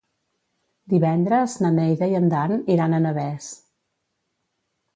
Divendres 0.93 1.57
na 1.65 1.71
Neida 1.75 2.09
i 2.15 2.19
en 2.21 2.27
Dan 2.33 2.55
iran 2.77 2.95
a 2.95 3.03
Navès. 3.07 3.53